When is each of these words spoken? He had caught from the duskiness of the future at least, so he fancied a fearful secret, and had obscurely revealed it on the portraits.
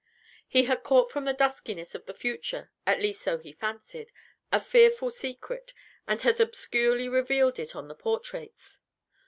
He 0.47 0.63
had 0.63 0.81
caught 0.81 1.11
from 1.11 1.25
the 1.25 1.31
duskiness 1.31 1.93
of 1.93 2.07
the 2.07 2.15
future 2.15 2.71
at 2.87 2.99
least, 2.99 3.21
so 3.21 3.37
he 3.37 3.53
fancied 3.53 4.11
a 4.51 4.59
fearful 4.59 5.11
secret, 5.11 5.73
and 6.07 6.19
had 6.23 6.39
obscurely 6.39 7.07
revealed 7.07 7.59
it 7.59 7.75
on 7.75 7.87
the 7.87 7.93
portraits. 7.93 8.79